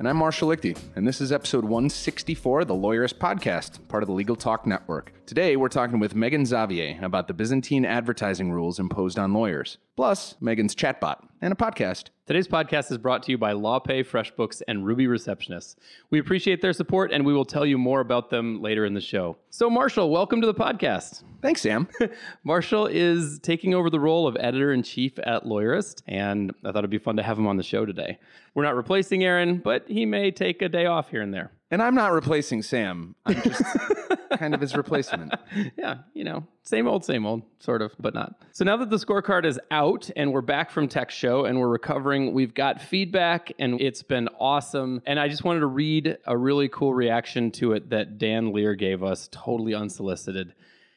[0.00, 4.06] And I'm Marshall Lichty, and this is episode 164 of the Lawyerist Podcast, part of
[4.06, 5.12] the Legal Talk Network.
[5.26, 10.36] Today, we're talking with Megan Zavieh about the Byzantine advertising rules imposed on lawyers, plus
[10.40, 12.06] Megan's chatbot and a podcast.
[12.26, 15.76] Today's podcast is brought to you by LawPay, FreshBooks, and Ruby Receptionists.
[16.10, 19.00] We appreciate their support, and we will tell you more about them later in the
[19.00, 19.36] show.
[19.50, 21.24] So, Marshall, welcome to the podcast.
[21.42, 21.88] Thanks, Sam.
[22.44, 26.78] Marshall is taking over the role of editor in chief at Lawyerist, and I thought
[26.78, 28.18] it'd be fun to have him on the show today.
[28.54, 31.52] We're not replacing Aaron, but he may take a day off here and there.
[31.70, 33.14] And I'm not replacing Sam.
[33.26, 33.62] I'm just
[34.38, 35.34] kind of his replacement.
[35.76, 38.42] Yeah, you know, same old, same old, sort of, but not.
[38.52, 41.68] So now that the scorecard is out and we're back from Tech Show and we're
[41.68, 45.00] recovering, we've got feedback and it's been awesome.
[45.06, 48.74] And I just wanted to read a really cool reaction to it that Dan Lear
[48.74, 50.54] gave us, totally unsolicited.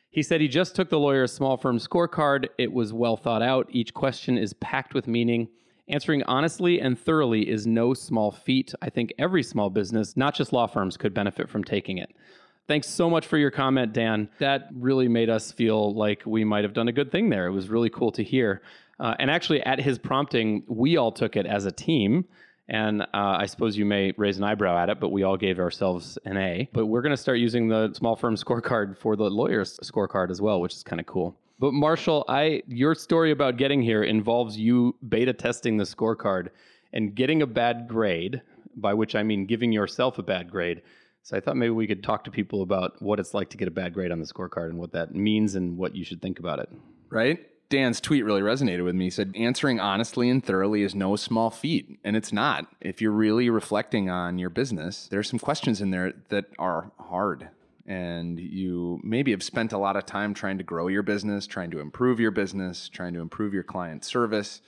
[0.09, 2.47] He said he just took the Lawyerist small firm scorecard.
[2.57, 3.67] It was well thought out.
[3.71, 5.49] Each question is packed with meaning.
[5.89, 8.73] Answering honestly and thoroughly is no small feat.
[8.81, 12.15] I think every small business, not just law firms, could benefit from taking it.
[12.67, 14.29] Thanks so much for your comment, Dan.
[14.39, 17.47] That really made us feel like we might have done a good thing there.
[17.47, 18.61] It was really cool to hear.
[18.99, 22.25] Uh, and actually, at his prompting, we all took it as a team.
[22.69, 25.59] And uh, I suppose you may raise an eyebrow at it, but we all gave
[25.59, 26.69] ourselves an A.
[26.71, 30.41] But we're going to start using the small firm scorecard for the lawyer's scorecard as
[30.41, 31.37] well, which is kind of cool.
[31.63, 36.49] But Marshall, I your story about getting here involves you beta testing the scorecard
[36.91, 38.41] and getting a bad grade,
[38.75, 40.81] by which I mean giving yourself a bad grade.
[41.21, 43.69] So I thought maybe we could talk to people about what it's like to get
[43.69, 46.37] a bad grade on the scorecard and what that means and what you should think
[46.37, 46.69] about it.
[47.09, 47.39] Right?
[47.69, 49.05] Dan's tweet really resonated with me.
[49.05, 51.97] He said, Answering honestly and thoroughly is no small feat.
[52.03, 52.67] And it's not.
[52.81, 57.51] If you're really reflecting on your business, there's some questions in there that are hard.
[57.85, 61.71] And you maybe have spent a lot of time trying to grow your business, trying
[61.71, 64.61] to improve your business, trying to improve your client service,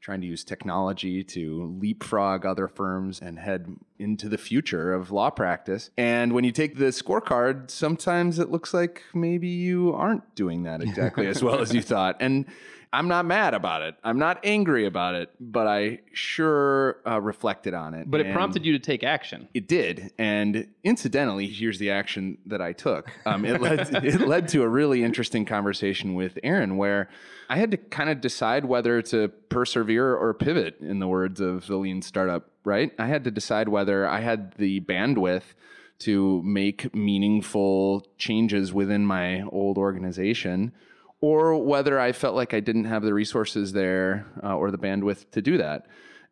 [0.00, 3.66] trying to use technology to leapfrog other firms and head
[3.98, 5.90] into the future of law practice.
[5.96, 10.82] And when you take the scorecard, sometimes it looks like maybe you aren't doing that
[10.82, 12.16] exactly as well as you thought.
[12.20, 12.46] And
[12.92, 13.94] I'm not mad about it.
[14.04, 18.10] I'm not angry about it, but I sure uh, reflected on it.
[18.10, 19.48] But it prompted you to take action.
[19.52, 23.10] It did, and incidentally, here's the action that I took.
[23.26, 27.10] Um, it led it led to a really interesting conversation with Aaron, where
[27.50, 30.80] I had to kind of decide whether to persevere or pivot.
[30.80, 32.90] In the words of the lean startup, right?
[32.98, 35.54] I had to decide whether I had the bandwidth
[36.00, 40.72] to make meaningful changes within my old organization
[41.20, 45.30] or whether I felt like I didn't have the resources there uh, or the bandwidth
[45.30, 45.86] to do that.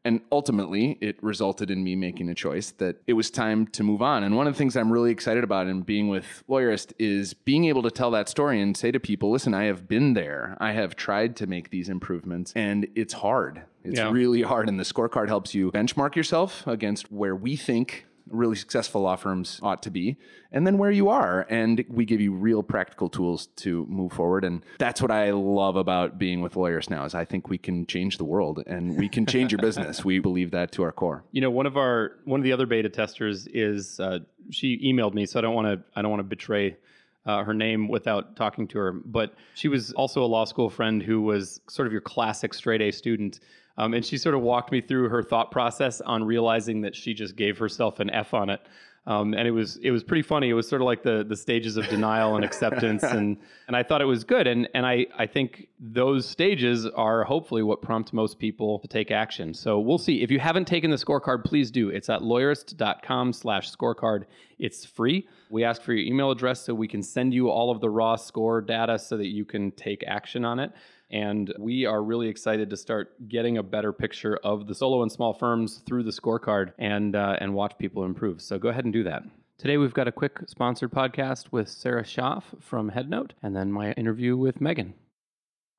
[0.05, 4.03] And ultimately, it resulted in me making a choice that it was time to move
[4.03, 4.23] on.
[4.23, 7.65] And one of the things I'm really excited about in being with Lawyerist is being
[7.65, 10.59] able to tell that story and say to people, listen, I have been there.
[10.61, 13.63] I have tried to make these improvements, and it's hard.
[13.83, 14.11] It's yeah.
[14.11, 14.69] really hard.
[14.69, 19.61] And the scorecard helps you benchmark yourself against where we think really successful law firms
[19.63, 20.17] ought to be,
[20.53, 21.47] and then where you are.
[21.51, 24.45] And we give you real practical tools to move forward.
[24.45, 27.87] And that's what I love about being with Lawyerist now is I think we can
[27.87, 30.05] change the world and we can change your business.
[30.05, 31.25] We believe that to our core.
[31.33, 34.21] You know, one of our one of the other beta testers is uh,
[34.51, 36.77] she emailed me, so I don't want to I don't want to betray
[37.27, 38.93] uh, her name without talking to her.
[38.93, 42.83] But she was also a law school friend who was sort of your classic straight
[42.83, 43.41] A student
[43.77, 47.15] um, and she sort of walked me through her thought process on realizing that she
[47.15, 48.61] just gave herself an F on it.
[49.07, 50.49] Um, and it was it was pretty funny.
[50.49, 53.37] It was sort of like the the stages of denial and acceptance, and
[53.67, 54.47] and I thought it was good.
[54.47, 59.11] And and I I think those stages are hopefully what prompt most people to take
[59.11, 59.53] action.
[59.53, 60.23] So we'll see.
[60.23, 61.91] If you haven't taken the scorecard, please do.
[61.91, 64.25] It's at lawyerist.com/scorecard.
[64.59, 65.29] It's free.
[65.51, 68.17] We ask for your email address so we can send you all of the raw
[68.17, 70.73] score data so that you can take action on it.
[71.11, 75.13] And we are really excited to start getting a better picture of the solo and
[75.13, 78.41] small firms through the scorecard and, uh, and watch people improve.
[78.41, 79.23] So go ahead and do that.
[79.57, 83.93] Today, we've got a quick sponsored podcast with Sarah Schaaf from HeadNote, and then my
[83.93, 84.95] interview with Megan.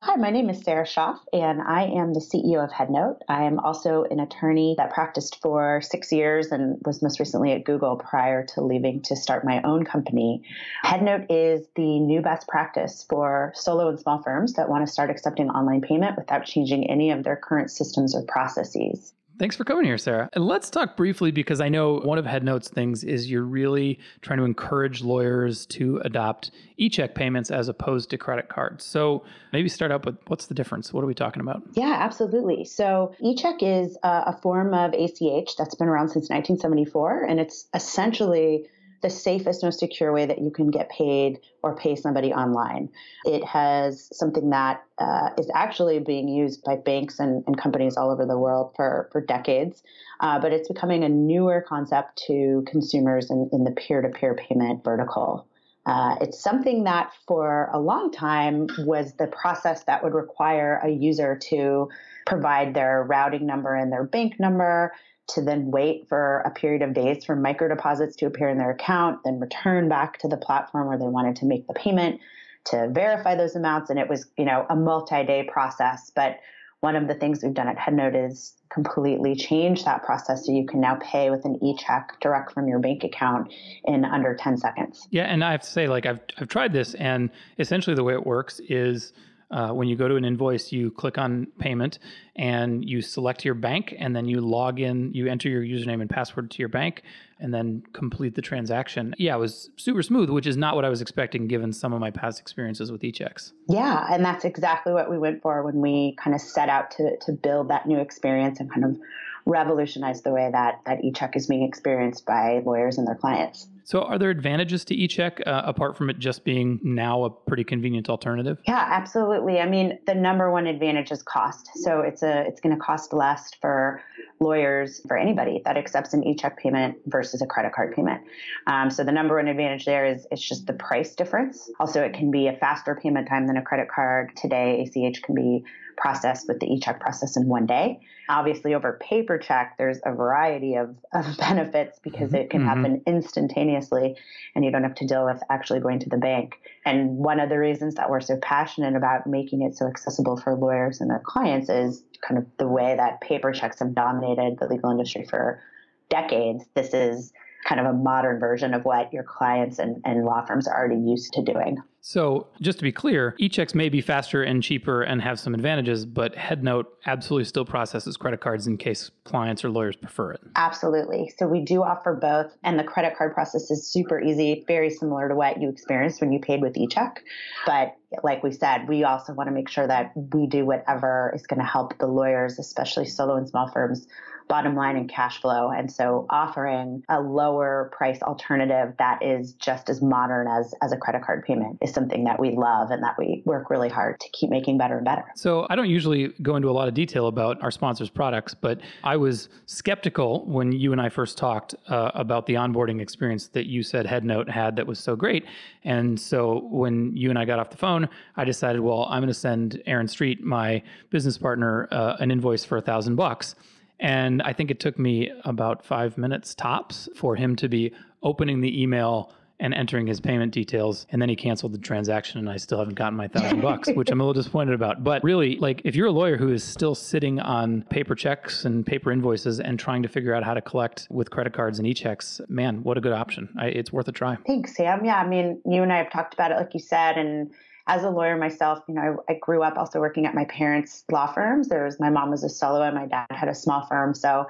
[0.06, 3.22] Hi, my name is Sarah Schaaf, and I am the CEO of HeadNote.
[3.28, 7.63] I am also an attorney that practiced for six years and was most recently at
[7.63, 10.44] Google prior to leaving to start my own company.
[10.86, 15.10] HeadNote is the new best practice for solo and small firms that want to start
[15.10, 19.12] accepting online payment without changing any of their current systems or processes.
[19.38, 20.30] Thanks for coming here, Sarah.
[20.34, 24.40] And let's talk briefly because I know one of HeadNote's things is you're really trying
[24.40, 28.86] to encourage lawyers to adopt e-check payments as opposed to credit cards.
[28.86, 30.94] So maybe start out with what's the difference?
[30.94, 31.64] What are we talking about?
[31.74, 32.64] Yeah, absolutely.
[32.64, 37.68] So e-check is a, a form of ACH that's been around since 1974, and it's
[37.74, 38.68] essentially
[39.06, 42.90] the safest, most secure way that you can get paid or pay somebody online.
[43.24, 48.10] It has something that uh, is actually being used by banks and, and, companies all
[48.10, 49.84] over the world for, for decades,
[50.22, 54.34] uh, but it's becoming a newer concept to consumers in, in the peer to peer
[54.34, 55.46] payment vertical.
[55.86, 60.90] Uh, it's something that for a long time was the process that would require a
[60.90, 61.88] user to
[62.25, 64.92] provide their routing number and their bank number
[65.27, 68.72] to then wait for a period of days for micro deposits to appear in their
[68.72, 72.19] account, then return back to the platform where they wanted to make the payment
[72.66, 73.89] to verify those amounts.
[73.89, 76.12] And it was, you know, a multi-day process.
[76.16, 76.39] But
[76.81, 80.66] one of the things we've done at HeadNote is completely change that process so you
[80.66, 83.51] can now pay with an e-check direct from your bank account
[83.86, 85.07] in under 10 seconds.
[85.10, 88.13] Yeah, and I have to say, like I've I've tried this, and essentially the way
[88.13, 89.13] it works is
[89.52, 92.00] uh, when you go to an invoice, you click on payment
[92.36, 96.10] and you select your bank, and then you log in, you enter your username and
[96.10, 97.04] password to your bank,
[97.40, 99.14] and then complete the transaction.
[99.18, 102.00] Yeah, it was super smooth, which is not what I was expecting given some of
[102.00, 103.54] my past experiences with e-checks.
[103.70, 107.18] Yeah, and that's exactly what we went for when we kind of set out to,
[107.18, 108.98] to build that new experience and kind of
[109.46, 113.68] revolutionize the way that, that e-check is being experienced by lawyers and their clients.
[113.86, 117.64] So, are there advantages to eCheck uh, apart from it just being now a pretty
[117.64, 118.58] convenient alternative?
[118.68, 119.60] Yeah, absolutely.
[119.60, 121.70] I mean, the number one advantage is cost.
[121.76, 124.02] So it's a it's going to cost less for
[124.40, 128.22] lawyers for anybody that accepts an e-check payment versus a credit card payment.
[128.68, 131.70] Um, so the number one advantage there is it's just the price difference.
[131.80, 134.36] Also, it can be a faster payment time than a credit card.
[134.36, 135.64] Today, ACH can be
[135.98, 138.00] processed with the e-check process in one day.
[138.28, 142.70] Obviously, over paper check, there's a variety of, of benefits because it can mm-hmm.
[142.70, 144.16] happen instantaneously
[144.56, 146.56] and you don't have to deal with actually going to the bank.
[146.86, 150.56] And one of the reasons that we're so passionate about making it so accessible for
[150.56, 154.68] lawyers and their clients is kind of the way that paper checks have dominated the
[154.68, 155.62] legal industry for
[156.10, 156.63] decades.
[156.74, 157.33] This is
[157.66, 161.01] kind of a modern version of what your clients and, and law firms are already
[161.01, 161.77] used to doing.
[162.01, 166.06] So, just to be clear, e-checks may be faster and cheaper and have some advantages,
[166.06, 170.42] but HeadNote absolutely still processes credit cards in case clients or lawyers prefer it.
[170.56, 171.33] Absolutely.
[171.39, 175.27] So, we do offer both, and the credit card process is super easy, very similar
[175.27, 177.24] to what you experienced when you paid with e-check.
[177.66, 181.46] But like we said, we also want to make sure that we do whatever is
[181.48, 184.08] going to help the lawyers, especially solo and small firms,
[184.48, 185.72] bottom line and cash flow.
[185.72, 190.98] And so offering a lower price alternative that is just as modern as, as a
[190.98, 194.30] credit card payment is something that we love and that we work really hard to
[194.30, 195.26] keep making better and better.
[195.36, 198.82] So I don't usually go into a lot of detail about our sponsors' products, but
[199.04, 203.66] I was skeptical when you and I first talked uh, about the onboarding experience that
[203.66, 205.46] you said HeadNote had that was so great.
[205.84, 208.05] And so when you and I got off the phone,
[208.38, 212.66] I decided, well, I'm going to send Aaron Street, my business partner, uh, an invoice
[212.66, 213.56] for a thousand bucks.
[214.00, 217.94] And I think it took me about five minutes tops for him to be
[218.24, 219.31] opening the email
[219.62, 221.07] and entering his payment details.
[221.12, 224.12] And then he canceled the transaction, and I still haven't gotten my thousand bucks, which
[224.12, 225.01] I'm a little disappointed about.
[225.01, 228.86] But really, like, if you're a lawyer who is still sitting on paper checks and
[228.86, 231.94] paper invoices and trying to figure out how to collect with credit cards and e
[231.94, 233.48] checks, man, what a good option.
[233.58, 234.36] I, it's worth a try.
[234.46, 235.06] Thanks, Sam.
[235.06, 237.50] Yeah, I mean, you and I have talked about it, like you said, and
[237.88, 241.04] as a lawyer myself, you know, I, I, grew up also working at my parents'
[241.12, 241.68] law firms.
[241.68, 244.48] There was my mom was a solo and my dad had a small firm, so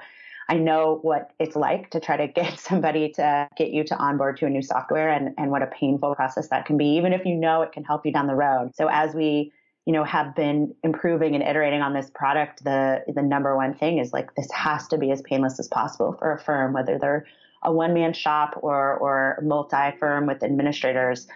[0.48, 4.38] I know what it's like to try to get somebody to get you to onboard
[4.38, 7.24] to a new software and, and what a painful process that can be, even if
[7.26, 8.72] you know it can help you down the road.
[8.74, 9.52] So as we
[9.84, 13.98] you know have been improving and iterating on this product the the number one thing
[13.98, 17.24] is like this has to be as painless as possible for a firm whether they're
[17.62, 21.28] a one man shop or or multi firm with administrators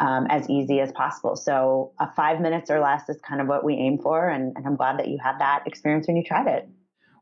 [0.00, 1.36] um, as easy as possible.
[1.36, 4.28] So, uh, five minutes or less is kind of what we aim for.
[4.28, 6.68] And, and I'm glad that you had that experience when you tried it.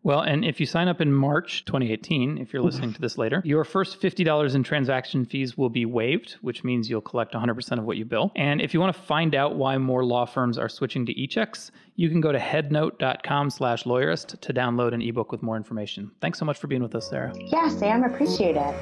[0.04, 3.40] Well, and if you sign up in March 2018, if you're listening to this later,
[3.43, 7.85] your first $50 in transaction fees will be waived, which means you'll collect 100% of
[7.85, 8.31] what you bill.
[8.37, 11.71] And if you want to find out why more law firms are switching to e-checks,
[11.97, 16.11] you can go to headnote.com slash lawyerist to download an ebook with more information.
[16.21, 17.33] Thanks so much for being with us, Sarah.
[17.38, 18.75] Yeah, Sam, appreciate it.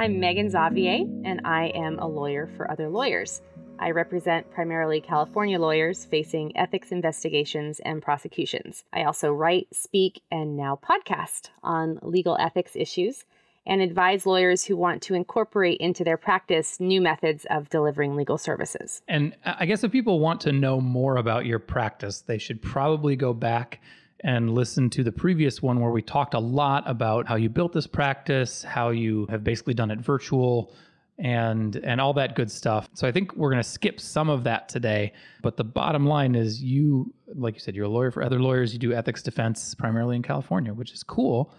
[0.00, 3.42] I'm Megan Zavieh, and I am a lawyer for other lawyers.
[3.78, 8.84] I represent primarily California lawyers facing ethics investigations and prosecutions.
[8.94, 13.26] I also write, speak, and now podcast on legal ethics issues.
[13.66, 18.38] and advise lawyers who want to incorporate into their practice new methods of delivering legal
[18.38, 19.02] services.
[19.06, 23.16] And I guess if people want to know more about your practice, they should probably
[23.16, 23.82] go back
[24.22, 27.72] and listen to the previous one where we talked a lot about how you built
[27.72, 30.72] this practice, how you have basically done it virtual
[31.18, 32.88] and and all that good stuff.
[32.94, 35.12] So I think we're going to skip some of that today,
[35.42, 38.72] but the bottom line is you like you said you're a lawyer for other lawyers,
[38.72, 41.52] you do ethics defense primarily in California, which is cool.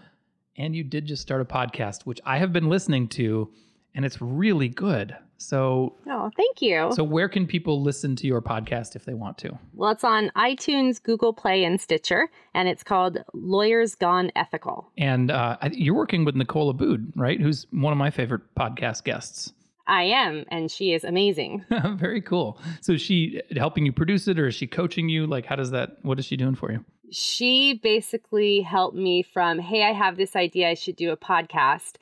[0.56, 3.50] And you did just start a podcast which I have been listening to
[3.94, 5.16] and it's really good.
[5.42, 6.92] So, oh, thank you.
[6.94, 9.58] So, where can people listen to your podcast if they want to?
[9.74, 14.92] Well, it's on iTunes, Google Play, and Stitcher, and it's called Lawyers Gone Ethical.
[14.96, 17.40] And uh, you're working with Nicole Abboud, right?
[17.40, 19.52] Who's one of my favorite podcast guests.
[19.88, 21.64] I am, and she is amazing.
[21.96, 22.60] Very cool.
[22.80, 25.26] So, is she helping you produce it, or is she coaching you?
[25.26, 25.96] Like, how does that?
[26.02, 26.84] What is she doing for you?
[27.10, 31.96] She basically helped me from, hey, I have this idea, I should do a podcast,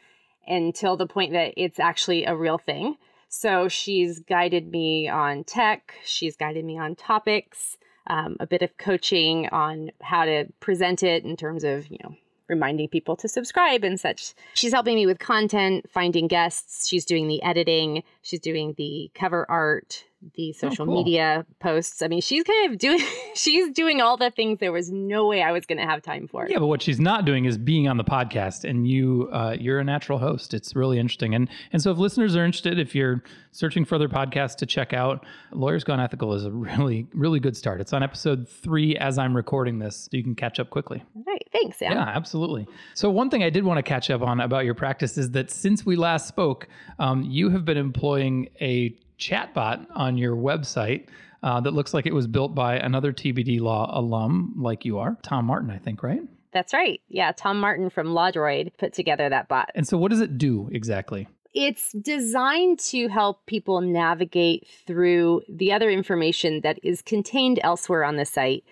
[0.50, 2.96] until the point that it's actually a real thing.
[3.28, 7.78] So she's guided me on tech, she's guided me on topics,
[8.08, 12.16] um, a bit of coaching on how to present it in terms of, you know,
[12.50, 14.34] reminding people to subscribe and such.
[14.54, 16.86] She's helping me with content, finding guests.
[16.86, 18.02] She's doing the editing.
[18.22, 20.04] She's doing the cover art,
[20.34, 21.02] the oh, social oh, cool.
[21.02, 22.02] media posts.
[22.02, 23.00] I mean, she's kind of doing
[23.34, 26.28] she's doing all the things there was no way I was going to have time
[26.28, 26.46] for.
[26.48, 29.78] Yeah, but what she's not doing is being on the podcast and you uh, you're
[29.78, 30.52] a natural host.
[30.52, 31.34] It's really interesting.
[31.34, 34.92] And and so if listeners are interested if you're searching for other podcasts to check
[34.92, 37.80] out, Lawyers Gone Ethical is a really really good start.
[37.80, 41.02] It's on episode 3 as I'm recording this, so you can catch up quickly.
[41.16, 41.39] All right.
[41.52, 41.92] Thanks, Sam.
[41.92, 42.68] Yeah, absolutely.
[42.94, 45.50] So one thing I did want to catch up on about your practice is that
[45.50, 51.06] since we last spoke, um, you have been employing a chatbot on your website
[51.42, 55.16] uh, that looks like it was built by another TBD Law alum like you are,
[55.22, 56.22] Tom Martin, I think, right?
[56.52, 57.00] That's right.
[57.08, 59.70] Yeah, Tom Martin from LawDroid put together that bot.
[59.74, 61.28] And so, what does it do exactly?
[61.54, 68.16] It's designed to help people navigate through the other information that is contained elsewhere on
[68.16, 68.64] the site,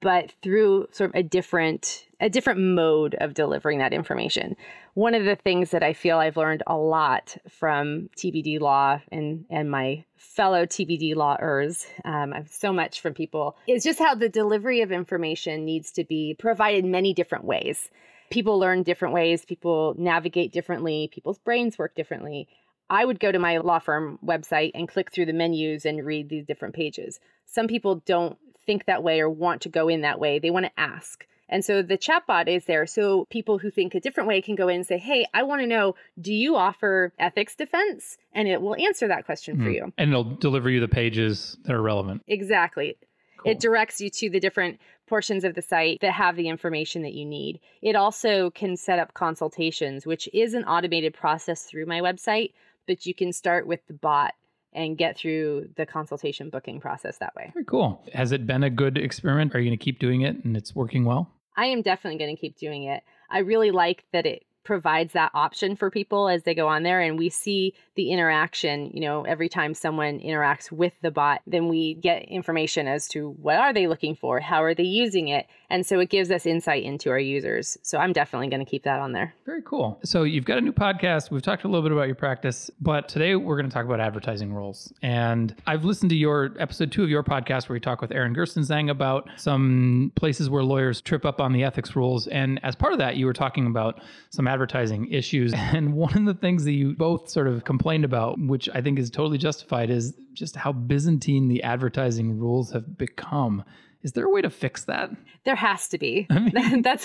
[0.00, 4.56] but through sort of a different a different mode of delivering that information.
[4.94, 9.44] One of the things that I feel I've learned a lot from TBD law and,
[9.50, 14.30] and my fellow TBD lawers, um, I've so much from people, is just how the
[14.30, 17.90] delivery of information needs to be provided many different ways.
[18.30, 22.48] People learn different ways, people navigate differently, people's brains work differently.
[22.88, 26.28] I would go to my law firm website and click through the menus and read
[26.28, 27.20] these different pages.
[27.44, 30.66] Some people don't think that way or want to go in that way, they want
[30.66, 31.26] to ask.
[31.48, 32.86] And so the chatbot is there.
[32.86, 35.62] So people who think a different way can go in and say, Hey, I want
[35.62, 38.18] to know, do you offer ethics defense?
[38.32, 39.60] And it will answer that question mm.
[39.60, 39.74] for hmm.
[39.74, 39.92] you.
[39.96, 42.22] And it'll deliver you the pages that are relevant.
[42.26, 42.96] Exactly.
[43.38, 43.52] Cool.
[43.52, 47.14] It directs you to the different portions of the site that have the information that
[47.14, 47.60] you need.
[47.80, 52.52] It also can set up consultations, which is an automated process through my website,
[52.88, 54.34] but you can start with the bot
[54.76, 57.50] and get through the consultation booking process that way.
[57.54, 58.04] Very cool.
[58.12, 59.54] Has it been a good experiment?
[59.54, 61.32] Are you going to keep doing it and it's working well?
[61.56, 63.02] I am definitely going to keep doing it.
[63.30, 67.00] I really like that it provides that option for people as they go on there
[67.00, 71.68] and we see the interaction you know every time someone interacts with the bot then
[71.68, 75.46] we get information as to what are they looking for how are they using it
[75.70, 77.78] and so it gives us insight into our users.
[77.82, 79.34] So i'm definitely going to keep that on there.
[79.44, 79.98] Very cool.
[80.04, 81.30] So you've got a new podcast.
[81.30, 84.00] We've talked a little bit about your practice but today we're going to talk about
[84.00, 88.00] advertising rules and i've listened to your episode two of your podcast where you talk
[88.00, 92.26] with aaron gerstenzang about some places where lawyers trip up on the ethics rules.
[92.26, 96.24] And as part of that you were talking about some advertising issues and one of
[96.24, 99.90] the things that you both sort of complained about, which I think is totally justified,
[99.90, 103.62] is just how Byzantine the advertising rules have become.
[104.02, 105.10] Is there a way to fix that?
[105.44, 106.26] There has to be.
[106.30, 107.04] I mean, that's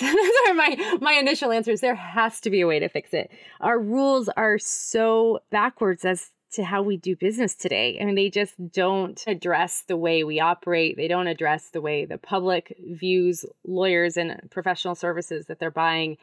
[0.54, 3.30] my my initial answer is there has to be a way to fix it.
[3.60, 7.98] Our rules are so backwards as to how we do business today.
[8.00, 10.96] I mean, they just don't address the way we operate.
[10.96, 16.18] They don't address the way the public views lawyers and professional services that they're buying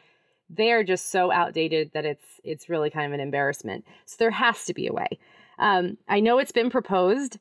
[0.52, 3.84] they are just so outdated that it's it's really kind of an embarrassment.
[4.06, 5.08] So there has to be a way.
[5.58, 7.38] Um, I know it's been proposed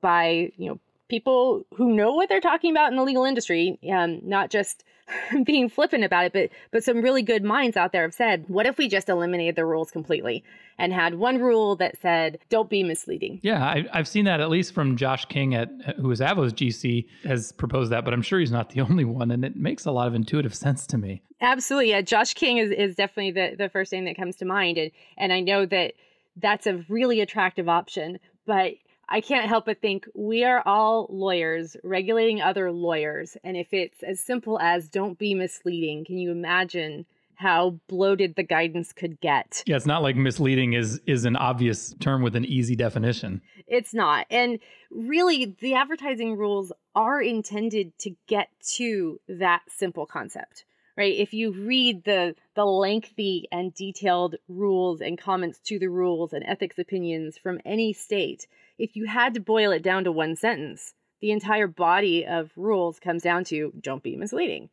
[0.00, 4.20] by you know people who know what they're talking about in the legal industry, um,
[4.22, 4.84] not just
[5.44, 8.66] being flippant about it, but but some really good minds out there have said, what
[8.66, 10.44] if we just eliminated the rules completely
[10.78, 13.40] and had one rule that said, don't be misleading?
[13.42, 17.06] Yeah, I, have seen that at least from Josh King at who is Avvo's GC
[17.24, 19.92] has proposed that, but I'm sure he's not the only one, and it makes a
[19.92, 21.22] lot of intuitive sense to me.
[21.40, 22.00] Absolutely, yeah.
[22.00, 25.32] Josh King is, is definitely the the first thing that comes to mind, and and
[25.32, 25.94] I know that
[26.36, 28.72] that's a really attractive option, but
[29.08, 33.36] I can't help but think we are all lawyers regulating other lawyers.
[33.44, 37.06] And if it's as simple as don't be misleading, can you imagine
[37.36, 39.62] how bloated the guidance could get.
[39.66, 43.42] Yeah, it's not like misleading is is an obvious term with an easy definition.
[43.66, 44.26] It's not.
[44.30, 44.58] And
[44.90, 50.64] really the advertising rules are intended to get to that simple concept.
[50.96, 51.14] Right?
[51.16, 56.44] If you read the the lengthy and detailed rules and comments to the rules and
[56.44, 58.46] ethics opinions from any state,
[58.78, 63.00] if you had to boil it down to one sentence, the entire body of rules
[63.00, 64.68] comes down to don't be misleading.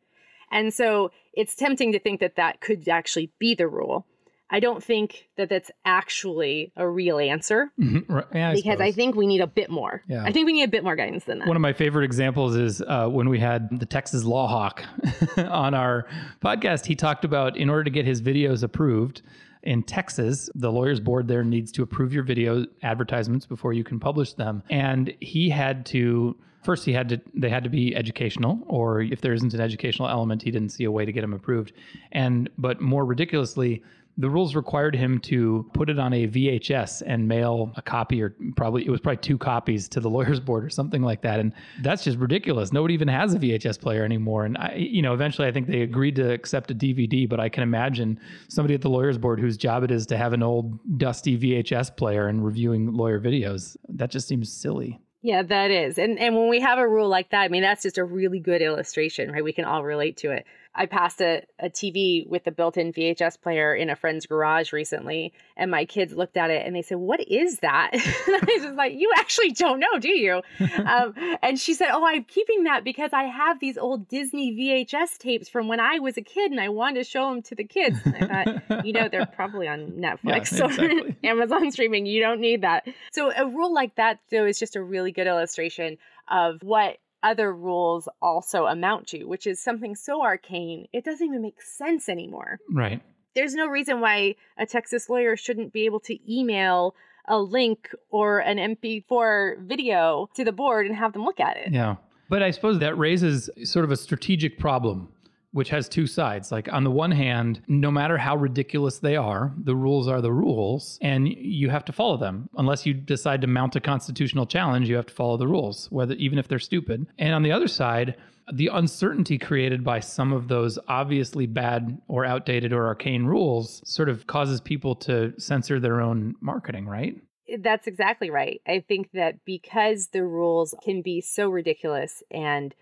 [0.50, 4.06] And so it's tempting to think that that could actually be the rule.
[4.52, 8.12] I don't think that that's actually a real answer Mm-hmm.
[8.12, 8.26] Right.
[8.34, 10.02] Yeah, I because I think we need a bit more.
[10.08, 10.24] Yeah.
[10.24, 11.48] I think we need a bit more guidance than that.
[11.48, 14.84] One of my favorite examples is uh, when we had the Texas Law Hawk
[15.36, 16.06] on our
[16.42, 16.86] podcast.
[16.86, 19.22] He talked about in order to get his videos approved
[19.62, 24.00] in Texas, the lawyers board there needs to approve your video advertisements before you can
[24.00, 24.62] publish them.
[24.70, 29.20] And he had to first he had to they had to be educational or if
[29.20, 31.72] there isn't an educational element he didn't see a way to get them approved
[32.12, 33.82] and but more ridiculously
[34.18, 38.34] the rules required him to put it on a VHS and mail a copy, or
[38.56, 41.40] probably it was probably two copies to the lawyers board or something like that.
[41.40, 42.72] And that's just ridiculous.
[42.72, 44.44] Nobody even has a VHS player anymore.
[44.44, 47.48] And I, you know, eventually I think they agreed to accept a DVD, but I
[47.48, 50.78] can imagine somebody at the lawyers board whose job it is to have an old
[50.98, 53.76] dusty VHS player and reviewing lawyer videos.
[53.88, 55.00] That just seems silly.
[55.22, 55.98] Yeah, that is.
[55.98, 58.40] And and when we have a rule like that, I mean that's just a really
[58.40, 59.44] good illustration, right?
[59.44, 60.44] We can all relate to it.
[60.74, 65.32] I passed a, a TV with a built-in VHS player in a friend's garage recently,
[65.56, 68.62] and my kids looked at it and they said, "What is that?" and I was
[68.62, 70.40] just like, "You actually don't know, do you?"
[70.84, 75.18] um, and she said, "Oh, I'm keeping that because I have these old Disney VHS
[75.18, 77.64] tapes from when I was a kid, and I wanted to show them to the
[77.64, 81.16] kids." And I thought, you know, they're probably on Netflix Yeah, or exactly.
[81.24, 82.06] Amazon streaming.
[82.06, 82.86] You don't need that.
[83.12, 85.98] So a rule like that, though, is just a really good illustration
[86.28, 91.42] of what other rules also amount to, which is something so arcane, it doesn't even
[91.42, 92.58] make sense anymore.
[92.70, 93.02] Right.
[93.34, 96.94] There's no reason why a Texas lawyer shouldn't be able to email
[97.26, 101.72] a link or an MP4 video to the board and have them look at it.
[101.72, 101.96] Yeah.
[102.28, 105.08] But I suppose that raises sort of a strategic problem,
[105.52, 106.50] which has two sides.
[106.50, 110.32] Like, on the one hand, no matter how ridiculous they are, the rules are the
[110.32, 112.48] rules, and you have to follow them.
[112.56, 116.14] Unless you decide to mount a constitutional challenge, you have to follow the rules, whether
[116.14, 117.06] even if they're stupid.
[117.18, 118.16] And on the other side,
[118.52, 124.08] the uncertainty created by some of those obviously bad or outdated or arcane rules sort
[124.08, 127.16] of causes people to censor their own marketing, right?
[127.60, 128.60] That's exactly right.
[128.66, 132.74] I think that because the rules can be so ridiculous and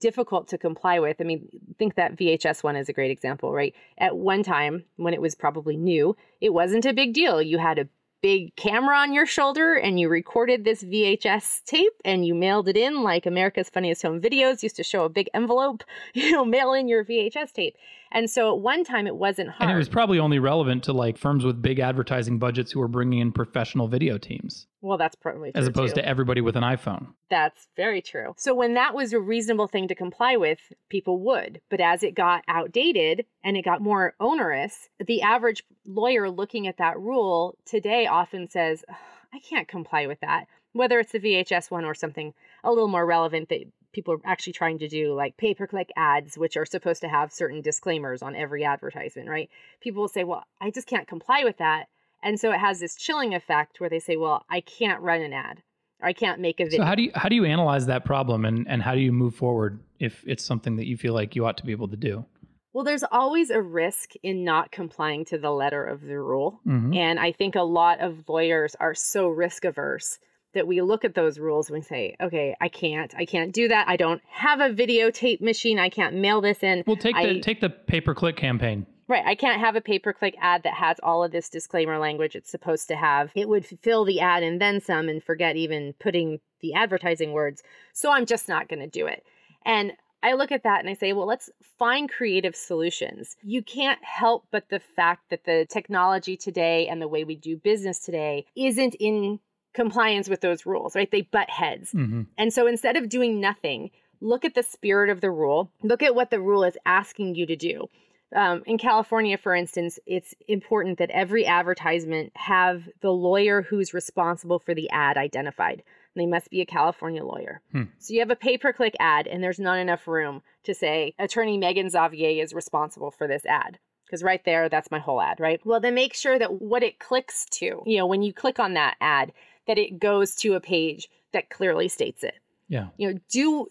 [0.00, 1.16] difficult to comply with.
[1.20, 3.74] I mean, think that VHS one is a great example, right?
[3.98, 7.42] At one time, when it was probably new, it wasn't a big deal.
[7.42, 7.88] You had a
[8.22, 12.76] big camera on your shoulder and you recorded this VHS tape and you mailed it
[12.76, 15.82] in like America's Funniest Home Videos used to show a big envelope,
[16.14, 17.76] you know, mail in your VHS tape.
[18.12, 19.68] And so at one time it wasn't hard.
[19.68, 22.88] And it was probably only relevant to like firms with big advertising budgets who were
[22.88, 25.60] bringing in professional video teams, well, that's probably true.
[25.60, 26.02] as opposed too.
[26.02, 27.06] to everybody with an iPhone.
[27.30, 28.34] That's very true.
[28.36, 30.58] So when that was a reasonable thing to comply with,
[30.90, 31.60] people would.
[31.70, 36.76] But as it got outdated and it got more onerous, the average lawyer looking at
[36.76, 38.84] that rule today often says,
[39.32, 40.46] I can't comply with that.
[40.74, 44.52] Whether it's the VHS one or something a little more relevant that people are actually
[44.54, 48.22] trying to do, like pay per click ads, which are supposed to have certain disclaimers
[48.22, 49.50] on every advertisement, right?
[49.80, 51.86] People will say, Well, I just can't comply with that.
[52.22, 55.32] And so it has this chilling effect where they say, Well, I can't run an
[55.32, 55.62] ad.
[56.00, 56.78] Or I can't make a video.
[56.78, 59.12] So how do you how do you analyze that problem and and how do you
[59.12, 61.96] move forward if it's something that you feel like you ought to be able to
[61.96, 62.24] do?
[62.72, 66.60] Well, there's always a risk in not complying to the letter of the rule.
[66.66, 66.96] Mhm.
[66.96, 70.18] And I think a lot of lawyers are so risk averse
[70.54, 73.68] that we look at those rules and we say, okay, I can't, I can't do
[73.68, 73.88] that.
[73.88, 75.78] I don't have a videotape machine.
[75.78, 76.84] I can't mail this in.
[76.86, 78.86] Well, take the I- take the pay per click campaign.
[79.08, 79.26] Right.
[79.26, 82.34] I can't have a pay per click ad that has all of this disclaimer language
[82.34, 83.30] it's supposed to have.
[83.34, 87.62] It would fill the ad and then some and forget even putting the advertising words.
[87.92, 89.24] So I'm just not going to do it.
[89.66, 93.36] And I look at that and I say, well, let's find creative solutions.
[93.42, 97.56] You can't help but the fact that the technology today and the way we do
[97.56, 99.40] business today isn't in
[99.74, 101.10] compliance with those rules, right?
[101.10, 101.92] They butt heads.
[101.92, 105.70] hmm And so instead of doing nothing, look at the spirit of the rule.
[105.82, 107.88] Look at what the rule is asking you to do.
[108.34, 114.58] Um, in California, for instance, it's important that every advertisement have the lawyer who's responsible
[114.58, 115.82] for the ad identified.
[116.16, 117.60] They must be a California lawyer.
[117.72, 117.84] Hmm.
[117.98, 121.14] So you have a pay per click ad, and there's not enough room to say,
[121.18, 123.78] Attorney Megan Zavieh is responsible for this ad.
[124.06, 125.60] Because right there, that's my whole ad, right?
[125.64, 128.74] Well, then make sure that what it clicks to, you know, when you click on
[128.74, 129.32] that ad,
[129.66, 132.34] that it goes to a page that clearly states it
[132.68, 132.88] Yeah.
[132.96, 133.66] you know do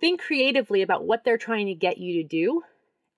[0.00, 2.62] think creatively about what they're trying to get you to do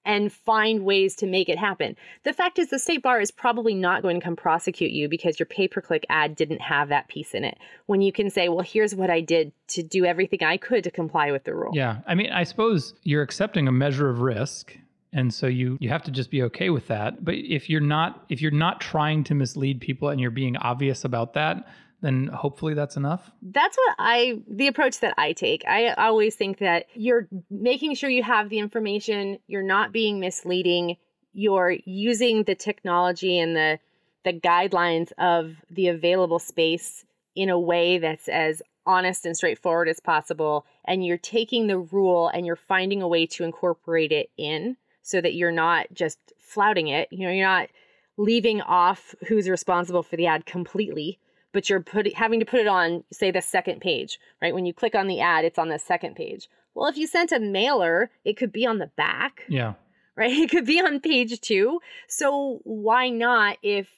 [0.05, 1.96] and find ways to make it happen.
[2.25, 5.38] The fact is, the state bar is probably not going to come prosecute you because
[5.38, 7.57] your pay per click ad didn't have that piece in it.
[7.87, 10.90] When you can say, well, here's what I did to do everything I could to
[10.90, 11.70] comply with the rule.
[11.72, 11.98] Yeah.
[12.05, 14.77] I mean, I suppose you're accepting a measure of risk.
[15.12, 17.25] And so you you have to just be okay with that.
[17.25, 21.05] But if you're not if you're not trying to mislead people and you're being obvious
[21.05, 21.68] about that,
[22.03, 23.31] then hopefully that's enough.
[23.41, 25.65] That's what I, the approach that I take.
[25.67, 30.97] I always think that you're making sure you have the information, you're not being misleading,
[31.33, 33.79] you're using the technology and the,
[34.25, 40.01] the guidelines of the available space in a way that's as honest and straightforward as
[40.01, 40.67] possible.
[40.85, 45.21] And you're taking the rule and you're finding a way to incorporate it in so
[45.21, 47.09] that you're not just flouting it.
[47.12, 47.69] You know, you're not
[48.17, 51.19] leaving off who's responsible for the ad completely
[51.53, 54.55] but you're putting having to put it on say the second page right?
[54.55, 56.49] When you click on the ad it's on the second page.
[56.75, 59.75] Well if you sent a mailer it could be on the back Yeah.
[60.17, 60.31] right?
[60.45, 61.81] It could be on page two.
[62.09, 63.88] So why not if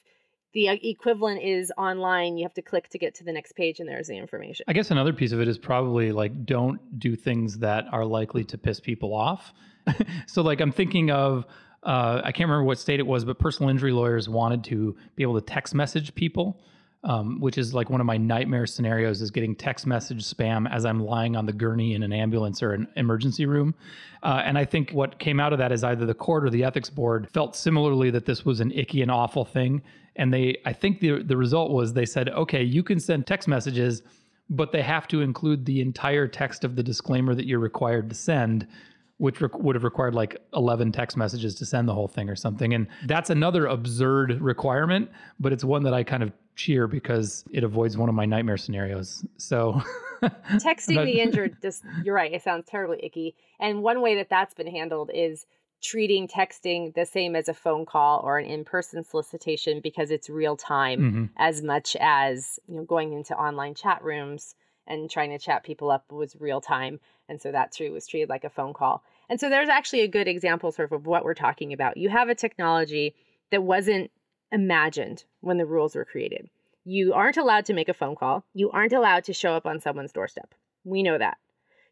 [0.53, 3.89] the equivalent is online you have to click to get to the next page and
[3.89, 4.65] there's the information?
[4.69, 8.43] I guess another piece of it is probably like don't do things that are likely
[8.45, 9.53] to piss people off.
[10.27, 11.45] so like I'm thinking of
[11.83, 15.21] uh, I can't remember what state it was, but personal injury lawyers wanted to be
[15.21, 16.59] able to text message people,
[17.05, 20.85] um, which is like one of my nightmare scenarios is getting text message spam as
[20.85, 23.75] I'm lying on the gurney in an ambulance or an emergency room.
[24.23, 26.63] Uh, and I think what came out of that is either the court or the
[26.63, 29.83] ethics board felt similarly that this was an icky and awful thing.
[30.15, 33.47] And they, I think the the result was they said, okay, you can send text
[33.47, 34.01] messages
[34.49, 38.15] but they have to include the entire text of the disclaimer that you're required to
[38.15, 38.67] send
[39.17, 42.35] which re- would have required like 11 text messages to send the whole thing or
[42.35, 42.73] something.
[42.73, 47.63] And that's another absurd requirement but it's one that i kind of cheer because it
[47.63, 49.25] avoids one of my nightmare scenarios.
[49.37, 49.81] So
[50.23, 53.35] texting the injured just you're right it sounds terribly icky.
[53.59, 55.45] And one way that that's been handled is
[55.81, 60.55] treating texting the same as a phone call or an in-person solicitation because it's real
[60.57, 61.29] time Mhm.
[61.37, 64.55] as much as you know going into online chat rooms
[64.87, 68.29] and trying to chat people up was real time and so that too was treated
[68.29, 69.03] like a phone call.
[69.29, 71.97] And so there's actually a good example sort of of what we're talking about.
[71.97, 73.15] You have a technology
[73.51, 74.11] that wasn't
[74.51, 76.49] imagined when the rules were created.
[76.83, 78.43] You aren't allowed to make a phone call.
[78.53, 80.53] You aren't allowed to show up on someone's doorstep.
[80.83, 81.37] We know that.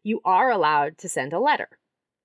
[0.04, 1.68] You are allowed to send a letter.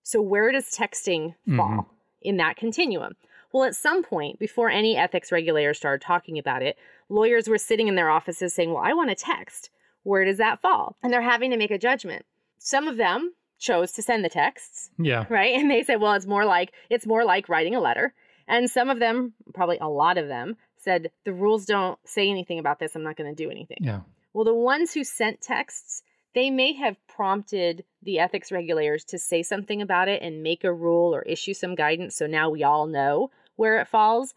[0.03, 1.89] So where does texting fall mm-hmm.
[2.21, 3.13] in that continuum?
[3.51, 6.77] Well, at some point, before any ethics regulators started talking about it,
[7.10, 9.71] lawyers were sitting in their offices saying, Well, I want to text.
[10.03, 10.95] Where does that fall?
[11.03, 12.25] And they're having to make a judgment.
[12.57, 15.55] Some of them chose to send the texts, yeah right?
[15.55, 18.13] And they said, Well, it's more like it's more like writing a letter.
[18.47, 22.59] And some of them, probably a lot of them, said, The rules don't say anything
[22.59, 22.95] about this.
[22.95, 23.77] I'm not going to do anything.
[23.81, 24.01] yeah
[24.33, 29.43] Well, the ones who sent texts, they may have prompted the ethics regulators to say
[29.43, 32.88] something about it and make a rule or issue some guidance so now we all
[32.88, 34.33] know where it falls.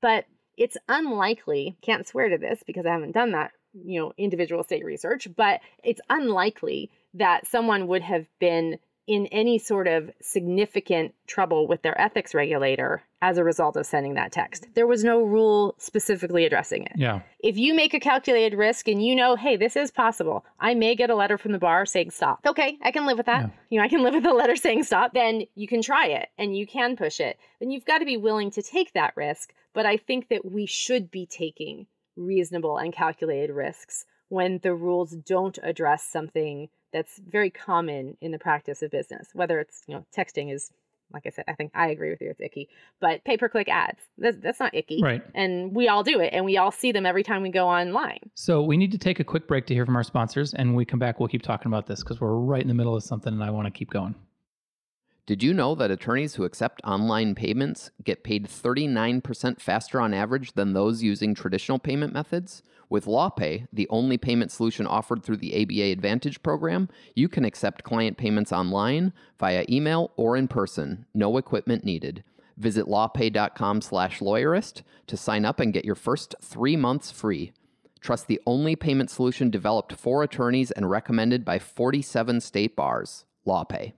[0.00, 4.62] But it's unlikely, can't swear to this because I haven't done that, you know, individual
[4.62, 11.14] state research, but it's unlikely that someone would have been in any sort of significant
[11.26, 14.68] trouble with their ethics regulator as a result of sending that text.
[14.74, 19.04] There was no rule specifically addressing it yeah if you make a calculated risk and
[19.04, 22.10] you know, hey, this is possible, I may get a letter from the bar saying
[22.10, 22.40] stop.
[22.46, 23.42] Okay, I can live with that.
[23.42, 23.50] Yeah.
[23.70, 25.14] You know, I can live with a letter saying stop.
[25.14, 27.38] Then you can try it and you can push it.
[27.58, 29.52] Then you've got to be willing to take that risk.
[29.72, 31.86] But I think that we should be taking
[32.20, 38.38] reasonable and calculated risks when the rules don't address something that's very common in the
[38.38, 40.70] practice of business, whether it's, you know, texting is
[41.12, 42.30] like I said, I think I agree with you.
[42.30, 42.68] It's icky,
[43.00, 45.00] but pay per click ads, that's, that's not icky.
[45.02, 45.20] Right.
[45.34, 48.30] And we all do it and we all see them every time we go online.
[48.34, 50.76] So we need to take a quick break to hear from our sponsors and when
[50.76, 53.02] we come back we'll keep talking about this because we're right in the middle of
[53.02, 54.14] something and i want to keep going
[55.30, 60.54] Did you know that attorneys who accept online payments get paid 39% faster on average
[60.54, 62.64] than those using traditional payment methods?
[62.88, 67.84] With LawPay, the only payment solution offered through the ABA Advantage program, you can accept
[67.84, 71.06] client payments online, via email, or in person.
[71.14, 72.24] No equipment needed.
[72.56, 77.52] Visit lawpay.com slash lawyerist to sign up and get your first 3 months free.
[78.00, 83.26] Trust the only payment solution developed for attorneys and recommended by 47 state bars.
[83.46, 83.92] LawPay.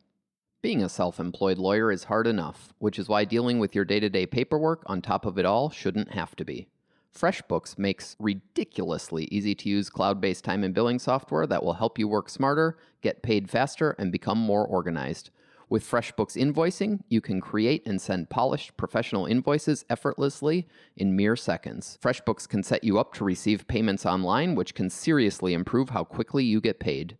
[0.62, 3.98] Being a self employed lawyer is hard enough, which is why dealing with your day
[3.98, 6.68] to day paperwork on top of it all shouldn't have to be.
[7.12, 11.98] FreshBooks makes ridiculously easy to use cloud based time and billing software that will help
[11.98, 15.30] you work smarter, get paid faster, and become more organized.
[15.68, 21.98] With FreshBooks invoicing, you can create and send polished professional invoices effortlessly in mere seconds.
[22.00, 26.44] FreshBooks can set you up to receive payments online, which can seriously improve how quickly
[26.44, 27.18] you get paid.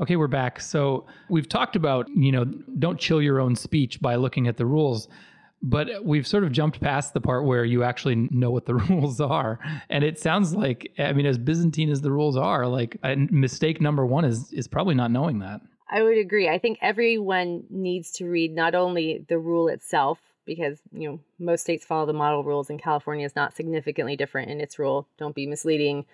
[0.00, 0.62] Okay, we're back.
[0.62, 2.46] So we've talked about, you know,
[2.78, 5.08] don't chill your own speech by looking at the rules.
[5.62, 9.20] But we've sort of jumped past the part where you actually know what the rules
[9.20, 9.58] are.
[9.90, 12.96] And it sounds like, I mean, as Byzantine as the rules are, like
[13.30, 15.60] mistake number one is is probably not knowing that.
[15.88, 16.48] I would agree.
[16.48, 21.62] I think everyone needs to read not only the rule itself, because you know most
[21.62, 25.06] states follow the model rules, and California is not significantly different in its rule.
[25.18, 26.06] Don't be misleading.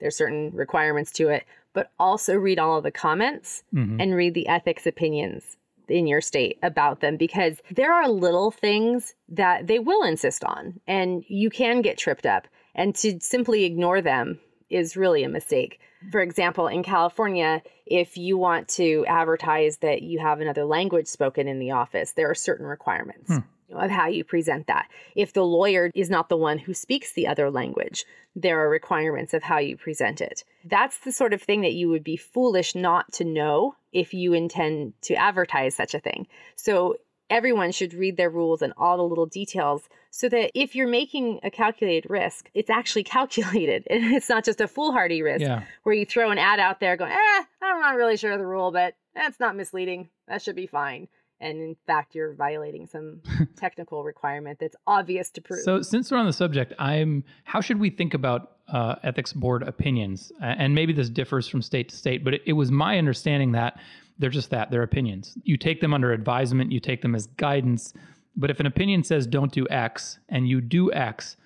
[0.00, 4.00] There's certain requirements to it, but also read all of the comments mm-hmm.
[4.00, 5.56] and read the ethics opinions
[5.88, 10.78] in your state about them because there are little things that they will insist on
[10.86, 14.38] and you can get tripped up and to simply ignore them
[14.70, 15.80] is really a mistake.
[16.12, 21.48] For example, in California, if you want to advertise that you have another language spoken
[21.48, 23.28] in the office, there are certain requirements.
[23.28, 23.38] Hmm
[23.70, 24.88] of how you present that.
[25.14, 28.04] If the lawyer is not the one who speaks the other language,
[28.34, 30.44] there are requirements of how you present it.
[30.64, 34.32] That's the sort of thing that you would be foolish not to know if you
[34.32, 36.26] intend to advertise such a thing.
[36.56, 36.96] So
[37.30, 41.40] everyone should read their rules and all the little details so that if you're making
[41.42, 45.62] a calculated risk, it's actually calculated and it's not just a foolhardy risk yeah.
[45.82, 48.46] where you throw an ad out there going, eh, I'm not really sure of the
[48.46, 50.08] rule, but that's not misleading.
[50.26, 51.08] That should be fine.
[51.40, 53.20] And in fact, you're violating some
[53.56, 55.60] technical requirement that's obvious to prove.
[55.60, 57.22] So, since we're on the subject, I'm.
[57.44, 60.32] How should we think about uh, ethics board opinions?
[60.40, 63.78] And maybe this differs from state to state, but it, it was my understanding that
[64.18, 65.36] they're just that they're opinions.
[65.44, 67.92] You take them under advisement, you take them as guidance.
[68.36, 71.36] But if an opinion says don't do X and you do X,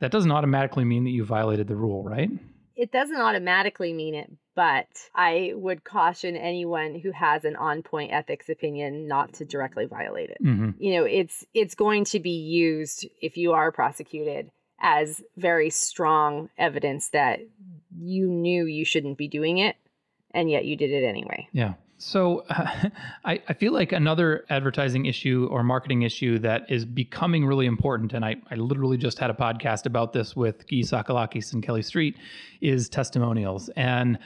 [0.00, 2.30] that doesn't automatically mean that you violated the rule, right?
[2.76, 8.50] It doesn't automatically mean it, but I would caution anyone who has an on-point ethics
[8.50, 10.38] opinion not to directly violate it.
[10.44, 10.70] Mm-hmm.
[10.78, 16.50] You know, it's it's going to be used if you are prosecuted as very strong
[16.58, 17.40] evidence that
[17.98, 19.76] you knew you shouldn't be doing it
[20.32, 21.48] and yet you did it anyway.
[21.52, 21.74] Yeah.
[21.98, 22.88] So uh,
[23.24, 28.12] I, I, feel like another advertising issue or marketing issue that is becoming really important,
[28.12, 31.82] and I, I literally just had a podcast about this with Gyi Tsakalakis and Kelly
[31.82, 32.16] Street,
[32.60, 33.70] is testimonials.
[33.76, 34.18] And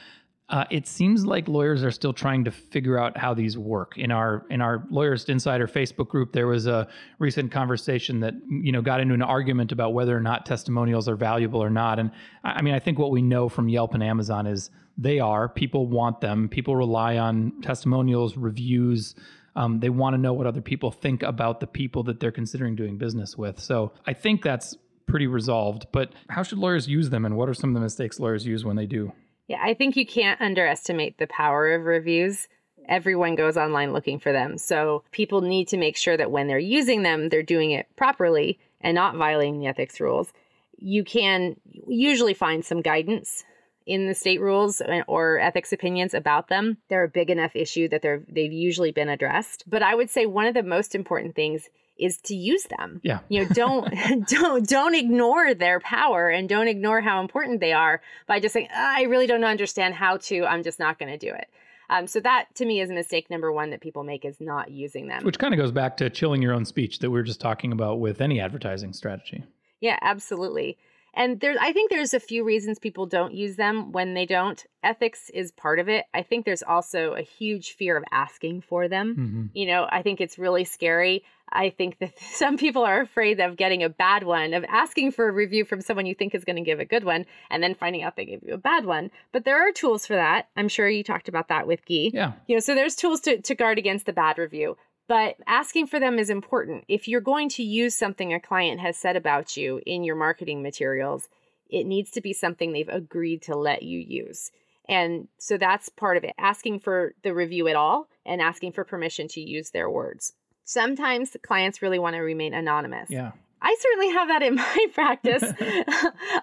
[0.48, 3.96] uh, it seems like lawyers are still trying to figure out how these work.
[3.96, 6.88] In our in our Lawyerist Insider Facebook group, there was a
[7.20, 11.14] recent conversation that you know got into an argument about whether or not testimonials are
[11.14, 12.00] valuable or not.
[12.00, 12.10] And
[12.42, 15.48] I mean, I think what we know from Yelp and Amazon is they are.
[15.48, 16.48] People want them.
[16.48, 19.14] People rely on testimonials, reviews.
[19.56, 22.76] Um, they want to know what other people think about the people that they're considering
[22.76, 23.58] doing business with.
[23.58, 25.86] So I think that's pretty resolved.
[25.90, 28.64] But how should lawyers use them, and what are some of the mistakes lawyers use
[28.64, 29.12] when they do?
[29.48, 32.46] Yeah, I think you can't underestimate the power of reviews.
[32.88, 34.58] Everyone goes online looking for them.
[34.58, 38.58] So people need to make sure that when they're using them, they're doing it properly
[38.80, 40.32] and not violating the ethics rules.
[40.76, 41.56] You can
[41.88, 43.44] usually find some guidance
[43.90, 46.78] in the state rules or ethics opinions about them.
[46.88, 49.64] They're a big enough issue that they're they've usually been addressed.
[49.68, 53.00] But I would say one of the most important things is to use them.
[53.02, 53.18] Yeah.
[53.28, 53.92] You know, don't
[54.28, 58.68] don't don't ignore their power and don't ignore how important they are by just saying,
[58.70, 61.48] oh, I really don't understand how to, I'm just not going to do it.
[61.90, 65.08] Um, so that to me is mistake number one that people make is not using
[65.08, 65.24] them.
[65.24, 67.72] Which kind of goes back to chilling your own speech that we were just talking
[67.72, 69.42] about with any advertising strategy.
[69.80, 70.78] Yeah, absolutely.
[71.14, 74.64] And there, I think there's a few reasons people don't use them when they don't.
[74.82, 76.06] Ethics is part of it.
[76.14, 79.16] I think there's also a huge fear of asking for them.
[79.16, 79.46] Mm-hmm.
[79.54, 81.24] You know, I think it's really scary.
[81.52, 85.28] I think that some people are afraid of getting a bad one, of asking for
[85.28, 87.74] a review from someone you think is going to give a good one, and then
[87.74, 89.10] finding out they gave you a bad one.
[89.32, 90.48] But there are tools for that.
[90.56, 92.10] I'm sure you talked about that with Gyi.
[92.12, 92.32] Yeah.
[92.46, 94.76] You know, so there's tools to, to guard against the bad review.
[95.10, 96.84] But asking for them is important.
[96.86, 100.62] If you're going to use something a client has said about you in your marketing
[100.62, 101.28] materials,
[101.68, 104.52] it needs to be something they've agreed to let you use.
[104.88, 108.84] And so that's part of it asking for the review at all and asking for
[108.84, 110.32] permission to use their words.
[110.62, 113.10] Sometimes the clients really want to remain anonymous.
[113.10, 113.32] Yeah.
[113.62, 115.42] I certainly have that in my practice.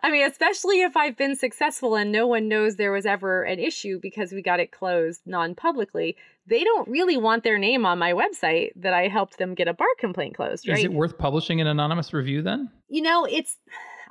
[0.04, 3.60] I mean, especially if I've been successful and no one knows there was ever an
[3.60, 6.16] issue because we got it closed non publicly.
[6.46, 9.74] They don't really want their name on my website that I helped them get a
[9.74, 10.78] bar complaint closed, right?
[10.78, 12.70] Is it worth publishing an anonymous review then?
[12.88, 13.58] You know, it's,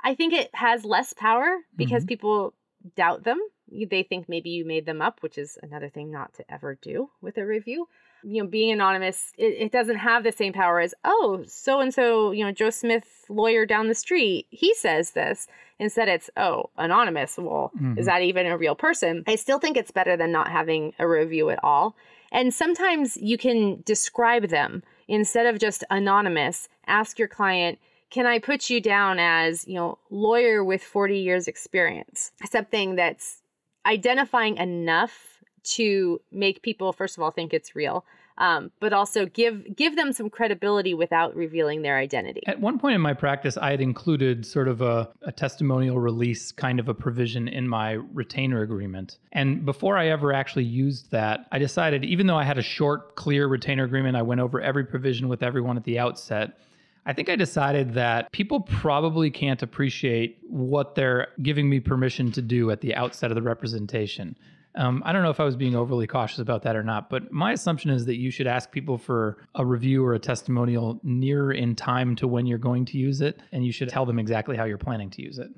[0.03, 2.07] I think it has less power because Mhm.
[2.07, 2.53] people
[2.95, 3.39] doubt them.
[3.71, 7.09] They think maybe you made them up, which is another thing not to ever do
[7.21, 7.87] with a review
[8.23, 11.93] you know, being anonymous, it, it doesn't have the same power as, oh, so and
[11.93, 15.47] so, you know, Joe Smith, lawyer down the street, he says this.
[15.79, 17.37] Instead, it's, oh, anonymous.
[17.37, 17.97] Well, Mhm.
[17.99, 19.23] is that even a real person?
[19.27, 21.95] I still think it's better than not having a review at all.
[22.31, 26.67] And sometimes you can describe them instead of just anonymous.
[26.87, 27.77] Ask your client,
[28.09, 32.31] can I put you down as, you know, lawyer with 40 years experience?
[32.49, 33.41] Something that's
[33.85, 35.36] identifying enough
[35.75, 38.05] to make people first of all think it's real
[38.39, 42.95] um, but also give give them some credibility without revealing their identity At one point
[42.95, 46.93] in my practice, I had included sort of a, a testimonial release kind of a
[46.93, 49.17] provision in my retainer agreement.
[49.31, 53.15] And before I ever actually used that, I decided, even though I had a short,
[53.15, 56.57] clear retainer agreement, I went over every provision with everyone at the outset.
[57.05, 62.41] I think I decided that people probably can't appreciate what they're giving me permission to
[62.41, 64.35] do at the outset of the representation.
[64.77, 67.31] Um, I don't know if I was being overly cautious about that or not, but
[67.31, 71.51] my assumption is that you should ask people for a review or a testimonial nearer
[71.51, 74.55] in time to when you're going to use it, and you should tell them exactly
[74.55, 75.49] how you're planning to use it.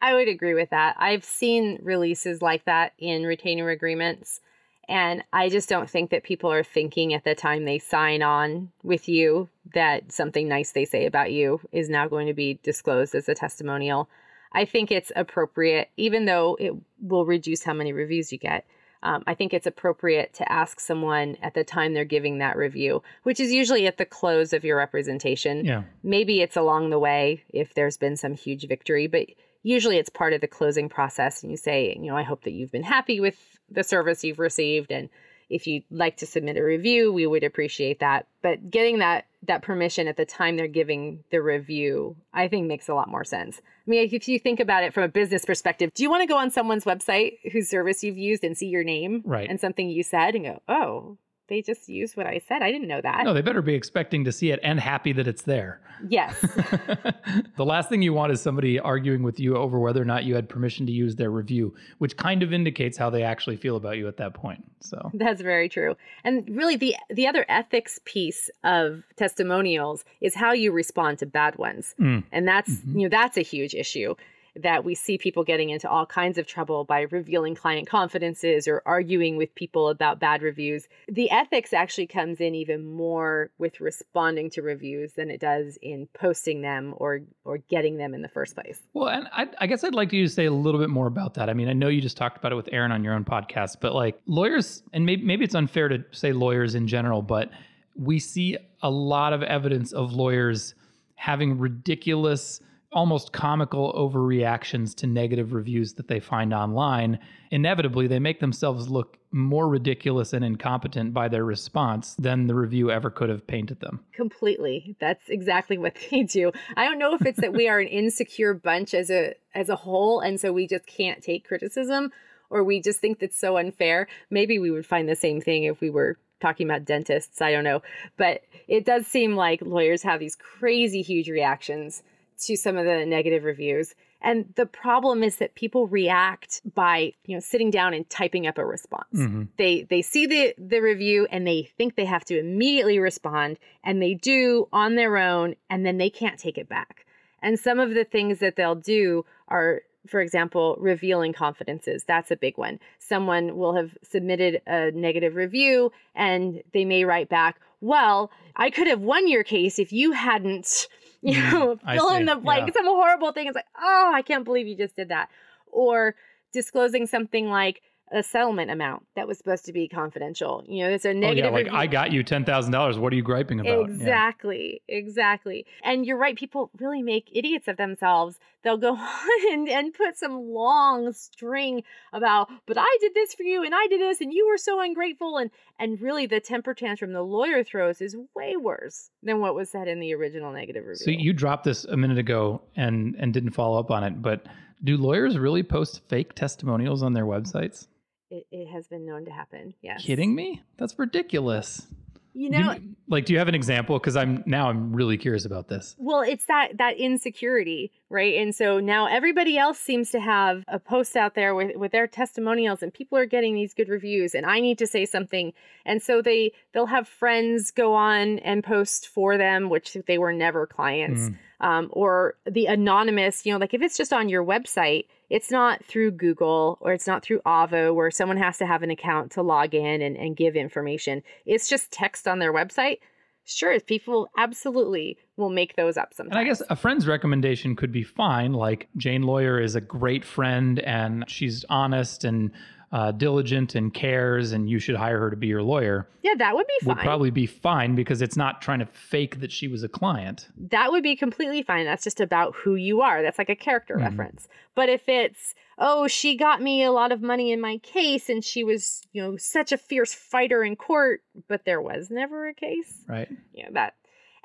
[0.00, 4.40] i would agree with that i've seen releases like that in retainer agreements
[4.88, 8.70] and i just don't think that people are thinking at the time they sign on
[8.84, 13.14] with you that something nice they say about you is now going to be disclosed
[13.14, 14.08] as a testimonial
[14.52, 18.66] I think it's appropriate, even though it will reduce how many reviews you get.
[19.02, 23.02] Um, I think it's appropriate to ask someone at the time they're giving that review,
[23.22, 25.64] which is usually at the close of your representation.
[25.64, 25.82] Yeah.
[26.02, 29.28] Maybe it's along the way if there's been some huge victory, but
[29.62, 31.42] usually it's part of the closing process.
[31.42, 33.36] And you say, you know, I hope that you've been happy with
[33.70, 34.90] the service you've received.
[34.90, 35.10] And
[35.48, 38.26] if you'd like to submit a review, we would appreciate that.
[38.42, 42.88] But getting that that permission at the time they're giving the review, I think makes
[42.88, 43.60] a lot more sense.
[43.64, 46.26] I mean, if you think about it from a business perspective, do you want to
[46.26, 49.48] go on someone's website whose service you've used and see your name Right.
[49.48, 52.62] and something you said and go, oh, they just used what I said.
[52.62, 53.24] I didn't know that.
[53.24, 55.80] No, they better be expecting to see it and happy that it's there.
[56.08, 56.38] Yes.
[57.56, 60.34] the last thing you want is somebody arguing with you over whether or not you
[60.34, 63.96] had permission to use their review, which kind of indicates how they actually feel about
[63.96, 64.64] you at that point.
[64.80, 65.96] So, That's very true.
[66.24, 71.56] And really the the other ethics piece of testimonials is how you respond to bad
[71.56, 71.94] ones.
[71.98, 72.24] Mm.
[72.30, 72.94] And that's Mhm.
[72.94, 74.14] you know that's a huge issue
[74.56, 78.82] that we see people getting into all kinds of trouble by revealing client confidences or
[78.86, 80.88] arguing with people about bad reviews.
[81.08, 86.08] The ethics actually comes in even more with responding to reviews than it does in
[86.14, 88.80] posting them or or getting them in the first place.
[88.92, 91.34] well, and I, I guess I'd like you to say a little bit more about
[91.34, 91.48] that.
[91.48, 93.76] I mean, I know you just talked about it with Aaron on your own podcast,
[93.80, 97.50] but like lawyers, and maybe, maybe it's unfair to say lawyers in general, but
[97.96, 100.74] we see a lot of evidence of lawyers
[101.16, 102.60] having ridiculous,
[102.92, 107.18] almost comical overreactions to negative reviews that they find online.
[107.50, 112.90] Inevitably, they make themselves look more ridiculous and incompetent by their response than the review
[112.90, 114.00] ever could have painted them.
[114.14, 117.88] completely that's exactly what they do i don't know if it's that we are an
[117.88, 122.10] insecure bunch as a as a whole and so we just can't take criticism
[122.48, 125.80] or we just think that's so unfair maybe we would find the same thing if
[125.82, 127.82] we were talking about dentists i don't know
[128.16, 132.02] but it does seem like lawyers have these crazy huge reactions
[132.46, 133.94] to some of the negative reviews.
[134.20, 138.58] And the problem is that people react by you know sitting down and typing up
[138.58, 139.14] a response.
[139.14, 139.44] Mm-hmm.
[139.56, 144.02] They they see the the review and they think they have to immediately respond and
[144.02, 147.06] they do on their own and then they can't take it back.
[147.42, 152.02] And some of the things that they'll do are for example revealing confidences.
[152.04, 152.80] That's a big one.
[152.98, 158.86] Someone will have submitted a negative review and they may write back well i could
[158.86, 160.88] have won your case if you hadn't
[161.22, 162.70] you Mm, know I fill in the like Yeah.
[162.72, 165.28] some horrible thing it's like oh i can't believe you just did that
[165.66, 166.14] or
[166.52, 167.82] disclosing something like
[168.12, 170.64] a settlement amount that was supposed to be confidential.
[170.66, 171.44] You know, it's a negative.
[171.44, 171.78] Oh, yeah, like review.
[171.78, 172.98] I got you ten thousand dollars.
[172.98, 173.88] What are you griping about?
[173.88, 173.94] Yeah.
[173.94, 175.66] Exactly, exactly.
[175.82, 178.38] And you're right, people really make idiots of themselves.
[178.62, 181.82] They'll go on and, and put some long string
[182.12, 184.80] about, but I did this for you and I did this and you were so
[184.80, 185.38] ungrateful.
[185.38, 189.70] And and really the temper tantrum the lawyer throws is way worse than what was
[189.70, 191.04] said in the original negative review.
[191.04, 194.46] So you dropped this a minute ago and and didn't follow up on it, but
[194.84, 197.86] do lawyers really post fake testimonials on their websites?
[198.30, 199.74] It, it has been known to happen.
[199.82, 200.02] Yes.
[200.04, 200.62] Kidding me?
[200.76, 201.86] That's ridiculous.
[202.34, 203.98] You Do know, you- like, do you have an example?
[203.98, 205.96] Because I'm now I'm really curious about this.
[205.98, 208.34] Well, it's that that insecurity, right?
[208.36, 212.06] And so now everybody else seems to have a post out there with with their
[212.06, 215.52] testimonials and people are getting these good reviews and I need to say something.
[215.84, 220.32] And so they they'll have friends go on and post for them which they were
[220.32, 221.30] never clients.
[221.60, 225.84] Um, or the anonymous, you know, like if it's just on your website, it's not
[225.84, 229.42] through Google or it's not through Avvo where someone has to have an account to
[229.42, 231.22] log in and, and give information.
[231.46, 232.98] It's just text on their website.
[233.44, 236.36] Sure, people absolutely will make those up sometimes.
[236.36, 238.52] And I guess a friend's recommendation could be fine.
[238.52, 242.50] Like Jane Lawyer is a great friend and she's honest and
[242.90, 246.08] uh, diligent and cares, and you should hire her to be your lawyer.
[246.22, 247.04] yeah, that would be Would fine.
[247.04, 250.48] probably be fine because it's not trying to fake that she was a client.
[250.70, 251.84] that would be completely fine.
[251.84, 253.20] That's just about who you are.
[253.22, 254.02] That's like a character Mhm.
[254.02, 254.48] reference.
[254.74, 258.42] But if it's, oh, she got me a lot of money in my case and
[258.44, 262.54] she was, you know, such a fierce fighter in court, but there was never a
[262.54, 263.04] case.
[263.08, 263.28] Right.
[263.52, 263.94] Yeah, that.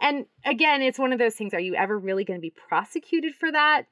[0.02, 1.54] And again, it's one of those things.
[1.54, 3.84] Are you ever really going to be prosecuted for that?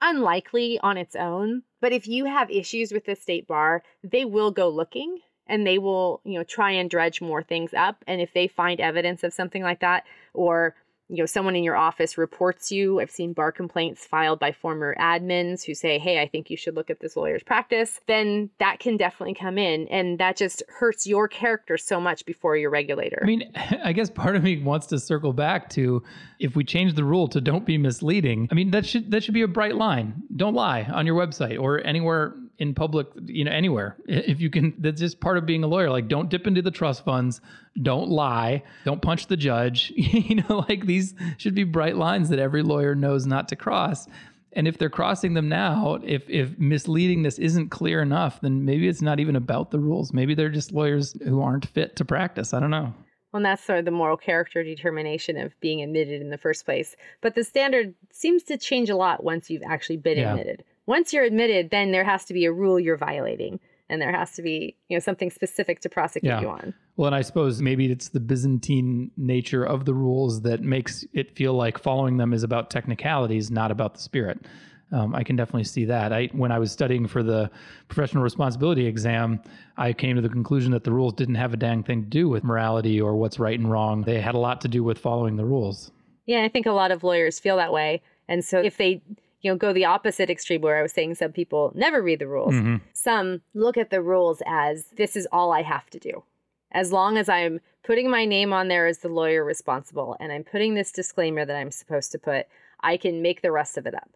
[0.00, 1.62] Unlikely on its own.
[1.80, 5.78] But if you have issues with the state bar, they will go looking and they
[5.78, 8.04] will, you know, try and dredge more things up.
[8.06, 10.74] And if they find evidence of something like that, or
[11.08, 13.00] you know, someone in your office reports you.
[13.00, 16.74] I've seen bar complaints filed by former admins who say, Hey, I think you should
[16.74, 18.00] look at this lawyer's practice.
[18.06, 19.86] Then that can definitely come in.
[19.88, 23.20] And that just hurts your character so much before your regulator.
[23.22, 23.52] I mean,
[23.84, 26.02] I guess part of me wants to circle back to
[26.40, 28.48] if we change the rule to don't be misleading.
[28.50, 30.22] I mean, that should that should be a bright line.
[30.34, 33.96] Don't lie on your website or anywhere in public, you know, anywhere.
[34.08, 35.90] If you can that's just part of being a lawyer.
[35.90, 37.40] Like don't dip into the trust funds,
[37.82, 39.92] don't lie, don't punch the judge.
[39.96, 44.06] you know, like these should be bright lines that every lawyer knows not to cross.
[44.52, 49.02] And if they're crossing them now, if if misleadingness isn't clear enough, then maybe it's
[49.02, 50.14] not even about the rules.
[50.14, 52.54] Maybe they're just lawyers who aren't fit to practice.
[52.54, 52.94] I don't know.
[53.32, 56.64] Well, and that's sort of the moral character determination of being admitted in the first
[56.64, 56.96] place.
[57.20, 60.30] But the standard seems to change a lot once you've actually been Yeah.
[60.30, 60.64] admitted.
[60.86, 63.58] Once you're admitted, then there has to be a rule you're violating,
[63.88, 66.40] and there has to be you know something specific to prosecute Yeah.
[66.40, 66.74] you on.
[66.96, 71.36] Well, and I suppose maybe it's the Byzantine nature of the rules that makes it
[71.36, 74.46] feel like following them is about technicalities, not about the spirit.
[74.92, 76.12] Um, I can definitely see that.
[76.12, 77.50] I, when I was studying for the
[77.88, 79.42] professional responsibility exam,
[79.76, 82.28] I came to the conclusion that the rules didn't have a dang thing to do
[82.28, 84.02] with morality or what's right and wrong.
[84.02, 85.90] They had a lot to do with following the rules.
[86.24, 89.02] Yeah, I think a lot of lawyers feel that way, and so if they
[89.46, 92.26] you know go the opposite extreme where I was saying some people never read the
[92.26, 92.80] rules, Mhm.
[92.92, 96.24] some look at the rules as this is all I have to do.
[96.72, 100.42] As long as I'm putting my name on there as the lawyer responsible and I'm
[100.42, 102.46] putting this disclaimer that I'm supposed to put,
[102.80, 104.10] I can make the rest of it up.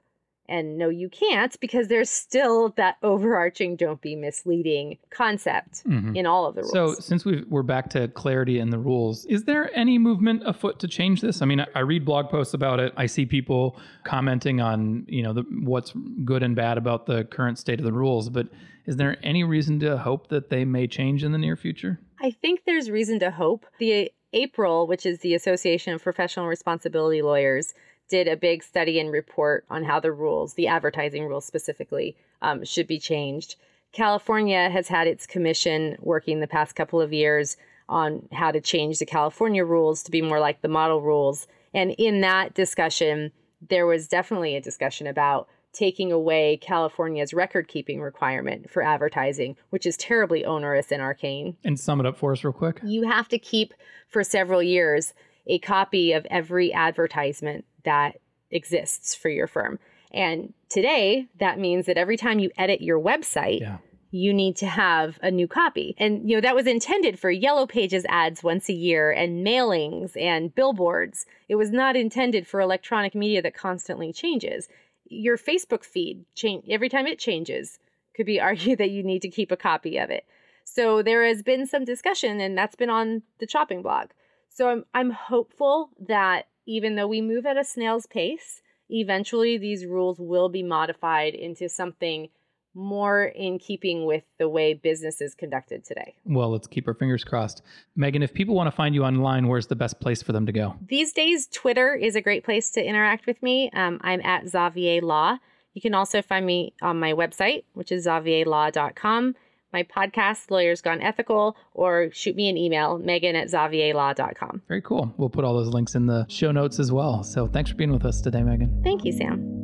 [0.51, 6.17] And no, you can't because there's still that overarching don't be misleading concept Mhm.
[6.17, 6.73] in all of the rules.
[6.73, 10.81] So, since we we're back to clarity in the rules, is there any movement afoot
[10.81, 11.41] to change this?
[11.41, 12.93] I mean, I, I read blog posts about it.
[12.97, 15.93] I see people commenting on, you know, the, what's
[16.25, 18.29] good and bad about the current state of the rules.
[18.29, 18.49] But
[18.87, 22.01] is there any reason to hope that they may change in the near future?
[22.21, 23.67] I think there's reason to hope.
[23.79, 27.75] The April, which is the Association of Professional Responsibility Lawyers,
[28.11, 32.65] did a big study and report on how the rules, the advertising rules specifically, um,
[32.65, 33.57] should be changed.
[33.93, 37.57] California has had its commission working the past couple of years
[37.89, 41.47] on how to change the California rules to be more like the model rules.
[41.73, 43.33] And in that discussion,
[43.69, 49.87] there was definitely a discussion about taking away California's record keeping requirement for advertising, which
[49.87, 51.57] is terribly onerous and arcane.
[51.65, 52.81] And sum it up for us real quick.
[52.85, 53.75] You have to keep
[54.09, 55.15] for several years
[55.47, 58.17] a copy of every advertisement that
[58.51, 59.79] exists for your firm.
[60.13, 63.79] And today, that means that every time you edit your website, Yeah.
[64.11, 65.95] you need to have a new copy.
[65.99, 70.17] And you know that was intended for yellow pages ads once a year and mailings
[70.21, 71.27] and billboards.
[71.49, 74.69] It was not intended for electronic media that constantly changes.
[75.07, 77.79] Your Facebook feed change every time it changes.
[78.17, 80.25] Could be argued that you need to keep a copy of it.
[80.65, 84.15] So there has been some discussion and that's been on the chopping block.
[84.49, 89.85] So I'm I'm hopeful that even though we move at a snail's pace, eventually these
[89.85, 92.29] rules will be modified into something
[92.73, 96.15] more in keeping with the way business is conducted today.
[96.25, 97.63] Well, let's keep our fingers crossed.
[97.97, 100.53] Megan, if people want to find you online, where's the best place for them to
[100.53, 100.77] go?
[100.87, 103.73] These days, Twitter is a great place to interact with me.
[103.73, 105.39] Um, I'm at Zavieh Law.
[105.75, 109.35] You can also find me on my website, which is zaviehlaw.com,
[109.73, 114.63] my podcast, Lawyers Gone Ethical, or shoot me an email, megan at zaviehlaw.com.
[114.69, 115.13] Very cool.
[115.17, 117.23] We'll put all those links in the show notes as well.
[117.23, 118.81] So thanks for being with us today, Megan.
[118.83, 119.61] Thank you, Sam.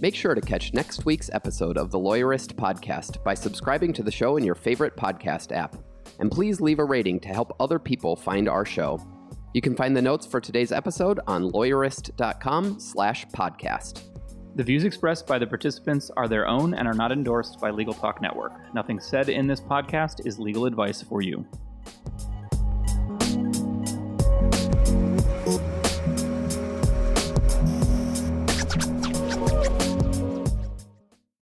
[0.00, 4.12] Make sure to catch next week's episode of the Lawyerist podcast by subscribing to the
[4.12, 5.76] show in your favorite podcast app.
[6.20, 9.00] And please leave a rating to help other people find our show.
[9.58, 14.02] You can find the notes for today's episode on lawyerist.com slash podcast.
[14.54, 17.92] The views expressed by the participants are their own and are not endorsed by Legal
[17.92, 18.52] Talk Network.
[18.72, 21.44] Nothing said in this podcast is legal advice for you.